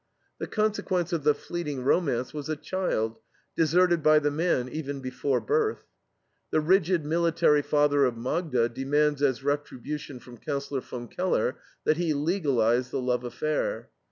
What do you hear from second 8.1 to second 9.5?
Magda demands as